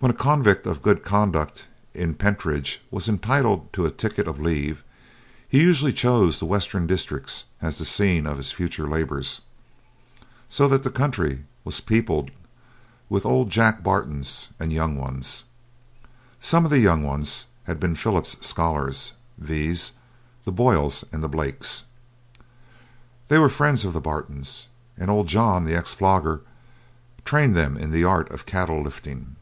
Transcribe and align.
When 0.00 0.12
a 0.12 0.14
convict 0.14 0.64
of 0.64 0.80
good 0.80 1.02
conduct 1.02 1.64
in 1.92 2.14
Pentridge 2.14 2.80
was 2.88 3.08
entitled 3.08 3.72
to 3.72 3.84
a 3.84 3.90
ticket 3.90 4.28
of 4.28 4.38
leave, 4.38 4.84
he 5.48 5.60
usually 5.64 5.92
chose 5.92 6.38
the 6.38 6.44
Western 6.46 6.86
district 6.86 7.42
as 7.60 7.78
the 7.78 7.84
scene 7.84 8.24
of 8.24 8.36
his 8.36 8.52
future 8.52 8.86
labours, 8.86 9.40
so 10.48 10.68
that 10.68 10.84
the 10.84 10.92
country 10.92 11.46
was 11.64 11.80
peopled 11.80 12.30
with 13.08 13.26
old 13.26 13.50
Jack 13.50 13.82
Bartons 13.82 14.50
and 14.60 14.72
young 14.72 14.94
ones. 14.96 15.46
Some 16.40 16.64
of 16.64 16.70
the 16.70 16.78
young 16.78 17.02
ones 17.02 17.46
had 17.64 17.80
been 17.80 17.96
Philip's 17.96 18.46
scholars 18.46 19.14
viz., 19.36 19.94
the 20.44 20.52
Boyles 20.52 21.04
and 21.12 21.24
the 21.24 21.28
Blakes. 21.28 21.86
They 23.26 23.38
were 23.38 23.48
friends 23.48 23.84
of 23.84 23.94
the 23.94 24.00
Bartons, 24.00 24.68
and 24.96 25.10
Old 25.10 25.26
John, 25.26 25.64
the 25.64 25.74
ex 25.74 25.92
flogger, 25.92 26.42
trained 27.24 27.56
them 27.56 27.76
in 27.76 27.90
the 27.90 28.04
art 28.04 28.30
of 28.30 28.46
cattle 28.46 28.80
lifting. 28.80 29.34